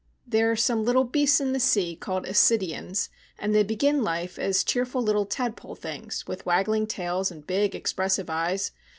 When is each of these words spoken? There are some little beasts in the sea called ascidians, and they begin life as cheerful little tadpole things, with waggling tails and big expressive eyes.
There 0.25 0.49
are 0.49 0.55
some 0.55 0.83
little 0.83 1.03
beasts 1.03 1.39
in 1.39 1.53
the 1.53 1.59
sea 1.59 1.95
called 1.95 2.25
ascidians, 2.25 3.09
and 3.37 3.53
they 3.53 3.61
begin 3.61 4.03
life 4.03 4.39
as 4.39 4.63
cheerful 4.63 5.03
little 5.03 5.27
tadpole 5.27 5.75
things, 5.75 6.25
with 6.25 6.43
waggling 6.43 6.87
tails 6.87 7.29
and 7.29 7.45
big 7.45 7.75
expressive 7.75 8.27
eyes. 8.27 8.71